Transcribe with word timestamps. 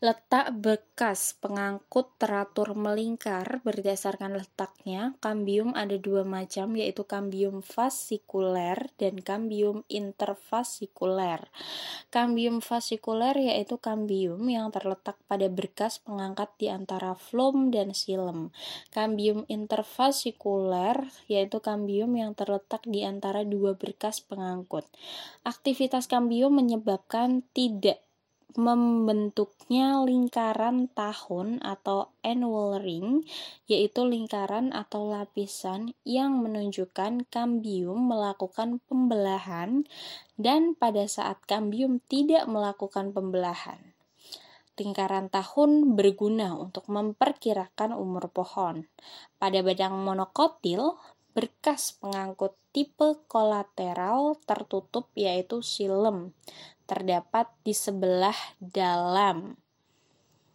Letak 0.00 0.56
bekas 0.64 1.36
pengangkut 1.44 2.16
teratur 2.16 2.72
melingkar 2.72 3.60
berdasarkan 3.60 4.32
letaknya. 4.32 5.12
Kambium 5.20 5.76
ada 5.76 5.92
dua 6.00 6.24
macam 6.24 6.72
yaitu 6.72 7.04
kambium 7.04 7.60
fasikuler 7.60 8.88
dan 8.96 9.20
kambium 9.20 9.84
interfasikuler. 9.92 11.52
Kambium 12.08 12.64
fasikuler 12.64 13.36
yaitu 13.44 13.76
kambium 13.76 14.40
yang 14.48 14.72
terletak 14.72 15.20
pada 15.28 15.52
berkas 15.52 16.00
pengangkat 16.00 16.48
di 16.56 16.72
antara 16.72 17.12
flum 17.12 17.68
dan 17.68 17.92
silem. 17.92 18.56
Kambium 18.96 19.44
interfasikuler 19.52 21.12
yaitu 21.28 21.60
kambium 21.60 22.16
yang 22.16 22.32
terletak 22.32 22.80
di 22.88 23.04
antara 23.04 23.44
dua 23.44 23.76
berkas 23.76 24.24
pengangkut. 24.24 24.88
Aktivitas 25.44 26.08
kambium 26.08 26.56
menyebabkan 26.56 27.44
tidak 27.52 28.00
membentuknya 28.56 30.02
lingkaran 30.02 30.90
tahun 30.90 31.62
atau 31.62 32.10
annual 32.24 32.80
ring, 32.80 33.22
yaitu 33.70 34.06
lingkaran 34.06 34.72
atau 34.72 35.10
lapisan 35.10 35.94
yang 36.02 36.42
menunjukkan 36.42 37.28
kambium 37.28 37.98
melakukan 38.10 38.82
pembelahan 38.88 39.84
dan 40.40 40.74
pada 40.74 41.06
saat 41.06 41.38
kambium 41.44 42.00
tidak 42.10 42.48
melakukan 42.48 43.12
pembelahan. 43.14 43.94
Lingkaran 44.80 45.28
tahun 45.28 45.92
berguna 45.92 46.56
untuk 46.56 46.88
memperkirakan 46.88 47.92
umur 47.92 48.32
pohon. 48.32 48.88
Pada 49.36 49.60
badang 49.60 49.92
monokotil, 50.00 50.96
berkas 51.36 51.94
pengangkut 52.00 52.56
tipe 52.70 53.18
kolateral 53.26 54.38
tertutup 54.46 55.10
yaitu 55.18 55.62
silem 55.62 56.34
terdapat 56.90 57.46
di 57.62 57.70
sebelah 57.70 58.34
dalam 58.58 59.54